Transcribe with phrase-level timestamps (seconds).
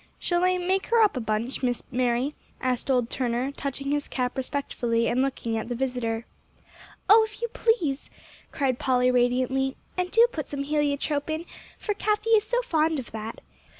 [0.17, 4.35] "Shall I make her up a bunch, Miss Mary?" asked old Turner, touching his cap
[4.35, 6.25] respectfully, and looking at the visitor.
[7.07, 8.09] "Oh, if you please,"
[8.51, 11.45] cried Polly radiantly; "and do put some heliotrope in,
[11.77, 13.41] for Cathie is so fond of that.